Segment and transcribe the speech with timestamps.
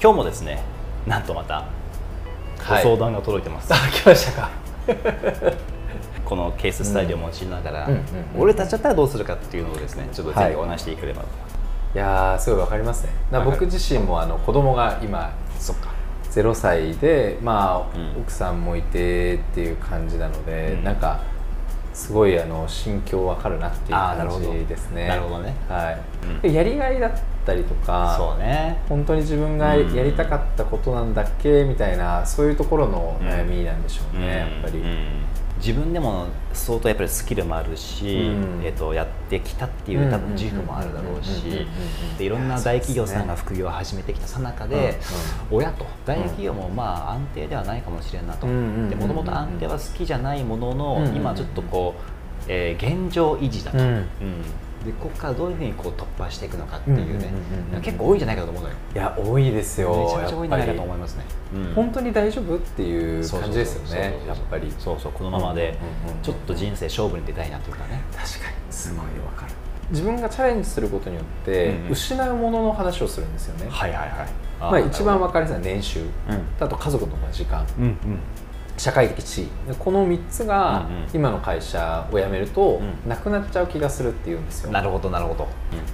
[0.00, 0.62] 今日もですね
[1.06, 1.66] なんとまた
[2.58, 2.82] ごはい。
[2.82, 4.50] 相談が届いてます、あ来ましたか。
[6.24, 7.92] このケーススタディを用いながら、うん。
[7.92, 8.04] うんうん
[8.40, 10.50] 俺たちだったらどうするかっていうのをですねちょっとぜはい。
[10.52, 11.28] ひお話していければと、
[11.94, 13.10] いやーすごいわかりますね。
[13.44, 15.88] 僕自身もあの子供が今そっか。
[16.30, 18.22] 0歳でまあ、うん。
[18.22, 20.84] 奥さんもいてっていう感じなので、うん。
[20.84, 21.18] なんか
[21.98, 25.08] すごいあの心境わかるなっていう感じですね。
[25.08, 25.52] なるほどね。
[25.68, 26.40] はい、うん。
[26.40, 27.12] でやりがいだっ
[27.44, 28.80] たりとかそうね。
[28.88, 29.94] 本当に自分がうん。
[29.94, 31.64] やりたかったことなんだっけ？
[31.64, 35.06] みたいなそういうところの悩みなんでしょうね、やっぱり、うん
[35.58, 38.64] 自分でも相当やっぱりスキルもあるし、うん。
[38.64, 41.66] えっとやってきたっていう多分自負もあるだろうし
[42.18, 44.98] いろんな大企業さんが副業を始めてきたさなかうんで、
[45.50, 48.46] 親と大企業もまあ安定ではないかもしれんなと。
[48.46, 53.84] もともと安定は好きじゃないものの、今ちょっとこう、えー現状維持だと、うん。
[53.84, 54.06] うん
[54.88, 57.30] でここからどういうふうにこう突破していくのかっていうね、
[57.82, 58.74] 結構多いんじゃないかと思うのよ。
[58.94, 61.24] いや多いですよめちゃめちゃ多いんじゃないかと思いまますね、
[61.54, 61.74] うん。
[61.74, 64.18] 本当に大丈夫っていう感じですよね。
[64.26, 64.72] やっぱり。
[64.78, 65.78] そうそうこのままで
[66.22, 68.02] ちょっと人生勝負に出たいなというかね。
[68.12, 68.56] 確かに。
[68.70, 69.52] すごいわかる。
[69.90, 74.10] 自分がチャレンジすることによって失うものの話をするんですよね、はいはいはい。
[74.60, 76.08] まあ、一番わ分かりやすいのは年収、うん。
[76.60, 77.66] あと家族との時間。
[77.78, 77.98] うんうん
[78.78, 83.08] 社会的地位でこの3つが今の会社を辞めるとうん。
[83.08, 84.70] なくなっちゃう気がするっていうんですよ。
[84.70, 85.48] なるほどなるほど、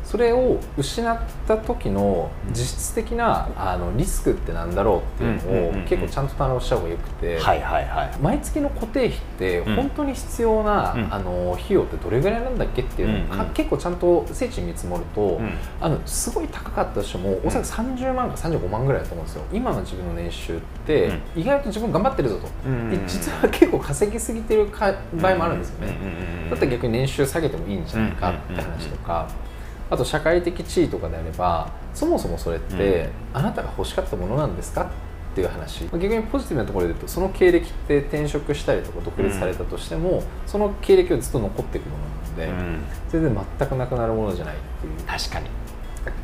[0.04, 8.18] それを失った時の実質的なあのリスクってなんだろうっていうのを結構ちゃんと棚をした方がよくて、はいはいはい。
[8.20, 9.76] 毎月の固定費ってうん。
[9.76, 11.14] 本当に必要な、うん。
[11.14, 15.52] あの費用ってどれぐらいなんだっけっていうのを結構ちゃんと聖地に見積もると、うん。
[15.80, 19.44] あのすごい高かったとしてもおそらく30万か35万ぐらいだと思うんですよ。
[19.52, 21.40] 今の自分の年収って、うん。
[21.42, 22.48] 意外と自分頑張ってるぞと、
[22.90, 25.96] で実は結構稼ぎすぎてるか場合もあるんですよね、
[26.50, 29.28] だったら逆に年収下げてもいいんじゃないかって話とか、
[29.90, 35.84] あと社会的地位とかであればそもそもそれって、あなたが欲しかったものなんですかっていう話。
[35.92, 42.80] 逆にポジティブなところで言うとその経歴って転職したりとか独立されたとしても、その経歴はずっと残っていくものなので、うん。
[43.10, 44.92] 全然全くなくなるものじゃないっていう。
[45.06, 45.50] 確かに。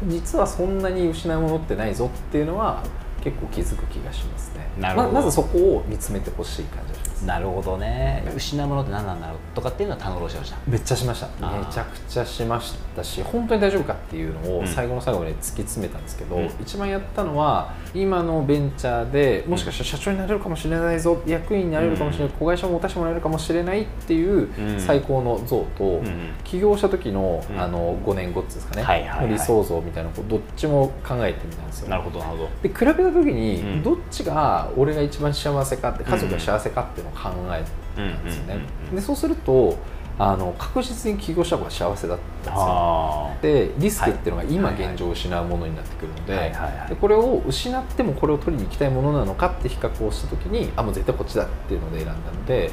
[0.08, 2.82] 実はそんなに失うものってないぞっていうのは
[3.22, 4.68] 結構気づく気がしますね。
[4.78, 8.24] ままずそこを見つめてほしい感じなるほどね。
[8.34, 10.56] 失うものって何なんだろうとかっていうのは棚卸しをした。
[10.66, 11.26] めっちゃしました。
[11.26, 14.64] めちゃくちゃしましたし本当に大丈夫かっていうのうん。
[14.64, 16.50] を最後の最後まで突き詰めたんですけど、うん。
[16.60, 24.80] 一番やったのは今のベンチャーでもしかしたら社長になれるかもしれないぞ役員になれるかもしれない、子会社も持たせてもらえるかもしれないっていううん。
[24.80, 26.04] 最高の像と、ん。
[26.44, 27.60] 起業した時の,、うん。
[27.60, 29.26] あの5年後ですかね、はいはいはい。
[29.26, 31.88] の理想像みたいなのをどっちも考えてみたんですよ。
[31.88, 32.48] なるほどなるほど。
[32.62, 33.82] で比べた時に、うん。
[33.82, 37.64] どっちが俺が一番幸せかって家族が幸せかっていうのを考え
[37.96, 38.60] たんですよね、
[38.94, 39.76] でそうすると
[40.18, 42.54] あの確実に起業した方が幸せだったんですよ。
[42.56, 46.52] あでリスクっていうのが今現状を失うものになってくるので,、
[46.88, 52.70] でこれを失ってもこれを取りに行きたいものなのかって比較をした時にあもう絶対こっちだっていうので選んだので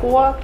[0.00, 0.38] 怖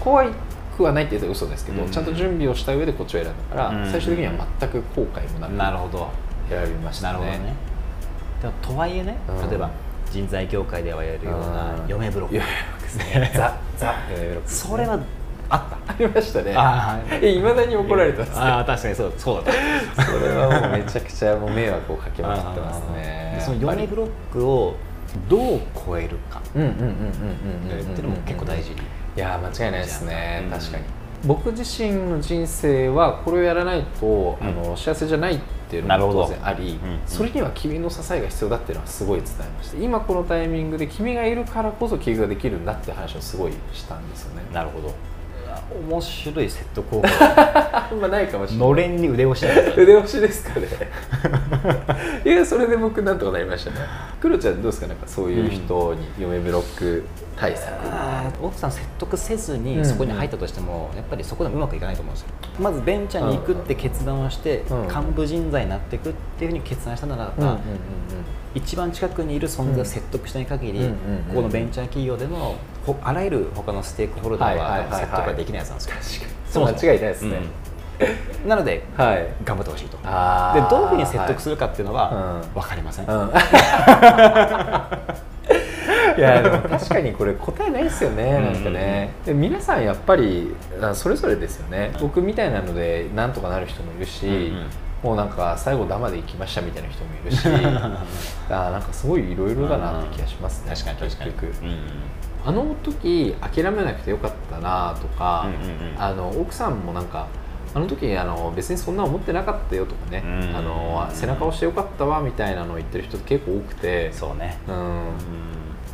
[0.00, 0.30] 怖
[0.76, 6.08] くはないって言うと嘘ですけど、うんちゃんと準備をした上でこっちを選んだから、うん最終的には全く後悔もなくなるほど。
[6.48, 7.18] 選びましたね。
[7.20, 7.54] なるほどね。
[8.40, 9.50] でもとはいえね、うん。
[9.50, 9.70] 例えば
[10.10, 11.88] 人材業界ではやるようなうん。
[11.88, 12.36] 嫁ブロック
[12.88, 13.32] ですね。
[13.34, 13.94] ザザ。
[14.46, 14.98] それは
[15.50, 15.92] あった。
[15.92, 16.52] ありましたね。
[17.28, 19.54] いま だに怒られてますああ確かにそうそうだっ
[19.96, 20.02] た。
[20.02, 23.34] それはもうめちゃくちゃもう迷惑をかけまくってますね。
[23.36, 23.80] でそのやっぱり。
[23.82, 24.74] 嫁ブロックを
[25.28, 26.40] どう超えるか。
[26.54, 28.74] うんうんうんうんうんうんっていうのも結構大事い
[29.16, 30.42] やー間違いないですね。
[30.44, 30.50] うん。
[30.50, 30.84] 確かに。
[31.24, 34.46] 僕自身の人生はこれをやらないと、うん。
[34.46, 35.42] あの幸せじゃないって
[35.76, 36.22] いうのもなるほど。
[36.24, 39.76] 当然あり、うんそれには君の支えが必要だっていうのはすごい伝えました。
[39.78, 44.42] 今このタイミングで君がいるからこそ起業ができるんだって話をすごいしたんですよね。
[44.52, 44.94] なるほど
[45.88, 47.08] 面白い説得効果
[47.90, 48.68] あんまないかもしれない。
[48.68, 50.66] のれんに腕押しだ腕押しですかね。
[52.24, 53.76] いやそれで僕なんとかなりましたね。
[54.20, 57.04] クロちゃんどうですかなんかそういう人に嫁ブロック
[57.36, 57.72] 対策、
[58.42, 59.64] 奥さん説得せずうん。
[59.64, 62.28] にそこに入ったとしても、やっぱりそこでもうまくいかないと思うんですよ。
[62.58, 64.82] まずベンチャーに行くって決断をして、うん。
[64.82, 67.58] 幹部人材になっていくっていうふうに決断したならば、うんうんうん
[68.54, 70.94] 一番近くにいる存在を説得しない限り、うんうんうん
[71.28, 72.56] ここのベンチャー企業でのほ
[73.02, 76.32] あらゆる他のステークホルダーはいはいはいははい説得ができないやつなんですよ、確かに。
[76.50, 77.38] そもそも間違いないですね、
[78.44, 78.48] うん。
[78.48, 79.26] なのではい。
[79.44, 79.96] 頑張ってほしいと。
[79.98, 80.02] で
[80.70, 82.46] どういうふうに説得するかっていうのははい。
[82.54, 83.30] 分かりません、うん。
[86.16, 89.12] いやでも確かにこれ答えないですよねなんかね。
[89.24, 91.92] で皆さんやっぱりあそれぞれですよね。
[92.00, 94.66] 僕みたいなのでなんとかなる人もいるし、うんうん。
[95.02, 97.46] もうなんか最後ダマで行きましたみたいな人もいるし
[98.50, 101.64] あなんかすごいいろいろだなって気がしますね確かに確かに、結局。
[101.64, 101.78] うん
[102.44, 106.02] あの時諦めなくてよかったなとか、うんうんうん。
[106.02, 107.26] あの奥さんもなんか
[107.74, 114.12] あの時あの別にそんな思ってなかったよとかね、うんあの背中押してよかったわみたいなのを言ってる人って結構多くて。
[114.12, 114.58] そうね。
[114.66, 114.76] うん。
[114.76, 115.12] うん。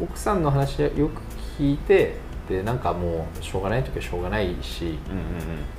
[0.03, 1.23] 奥さんの話よく
[1.59, 2.17] 聞いて
[2.49, 4.99] でなんかもうしょうがない時はしょうがないしうんうんうん。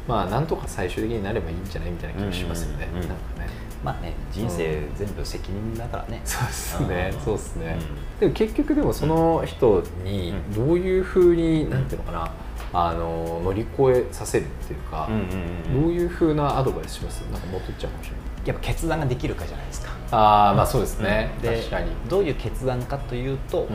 [0.07, 3.09] まあなんとか最終的になればいいんじゃないみたいな気がしますよね、うんうんうん。
[3.09, 3.49] なんかね
[3.85, 7.11] まあね人生全部責任だからね、そうですね。
[7.13, 7.21] うん。
[7.21, 8.19] そうですね、うん。
[8.19, 10.67] でも結局でもその人にうん。
[10.67, 12.31] どういうふうに、なんていうのかな
[12.73, 17.21] あの乗り越えさせるっていうか、うんうんうんどういうふうなアドバイスします？
[17.31, 18.47] なんかもっとっちゃうかもしれない。
[18.47, 19.91] やっぱ決断ができるかじゃないですか。
[20.11, 21.41] ああまあそうですね、うん。
[21.41, 21.91] で確かに。
[22.09, 23.69] どういう決断かというと、う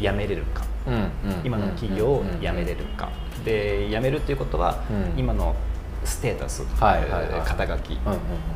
[0.00, 0.64] 辞めれるか。
[0.86, 1.10] うんうん。
[1.44, 3.08] 今の企業を辞めれるか、
[3.44, 5.18] で辞めるっていうことは、うん。
[5.18, 5.54] 今の
[6.04, 7.40] ステータス、はいはいはい。
[7.46, 7.98] 肩書き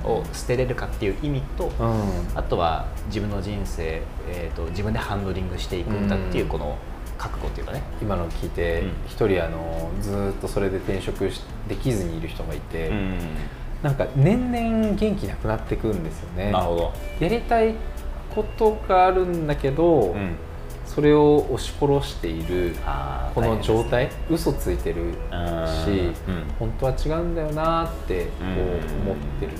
[0.04, 1.90] うんを捨てれるかっていう意味と、うん。
[1.90, 6.50] うんあとは自分の人生、えー、と自分でハンドリングしていくんだっていううん。
[6.50, 6.76] この
[7.18, 8.90] 覚悟っていうかね、今の聞いてうん。
[9.06, 13.18] 一、人あのずーっとそれで転職しできずにいる人がいて、うん。
[13.82, 16.50] なんか年々元気なくなってくんですよね。
[16.50, 17.74] なるほど、やりたい
[18.34, 20.36] ことがあるんだけど、うん
[20.96, 22.74] それを押し殺している
[23.34, 25.12] この状態、大変嘘ついてる
[25.84, 25.90] し、
[26.26, 28.52] うん本当は違うんだよなってこうんう
[29.02, 29.52] 思ってる、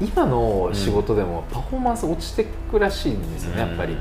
[0.00, 3.98] 今の仕事でもパフォーマンス落ちてくらしいんですよね、やっぱり。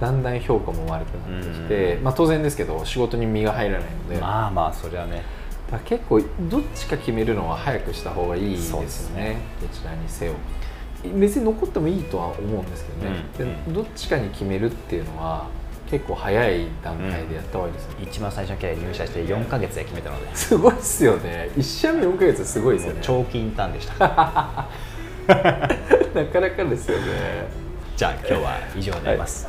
[0.00, 5.22] だんだん評価も悪くなってきて、うんまあ、当然ですけど仕事に身が入らないので、まあまあそれはね。
[5.70, 9.36] だ結構どっちか決めるのは早くした方がいいですねですね。
[9.60, 10.32] どちらにせよ。
[11.14, 13.72] 別に残ってもいいとは思うんですけどね、うん。
[13.72, 15.46] でどっちかに決めるっていうのは
[15.90, 21.50] 結構早い段階でやった方がいいですね、一番最初のキャリア入社して4か月で決めたので、すごいっすよね。
[21.56, 23.00] 1社目4ヶ月すごいですよね。
[23.02, 23.98] 長期インターンでした。
[25.26, 27.04] なかなかですよね。
[27.96, 29.48] じゃあ今日は以上になります、